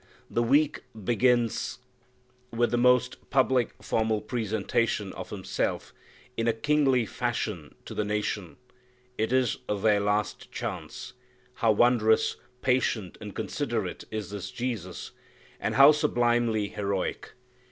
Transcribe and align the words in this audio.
The 0.31 0.41
week 0.41 0.81
begins 1.03 1.77
with 2.51 2.71
the 2.71 2.77
most 2.79 3.29
public, 3.29 3.75
formal 3.83 4.19
presentation 4.19 5.13
of 5.13 5.29
Himself 5.29 5.93
in 6.35 6.47
a 6.47 6.53
kingly 6.53 7.05
fashion 7.05 7.75
to 7.85 7.93
the 7.93 8.03
nation. 8.03 8.57
It 9.19 9.31
is 9.31 9.57
their 9.69 9.99
last 9.99 10.51
chance. 10.51 11.13
How 11.53 11.71
wondrously 11.73 12.41
patient 12.63 13.15
and 13.21 13.35
considerate 13.35 14.05
is 14.09 14.31
this 14.31 14.49
Jesus! 14.49 15.11
And 15.59 15.75
how 15.75 15.91
sublimely 15.91 16.69
heroic! 16.69 17.33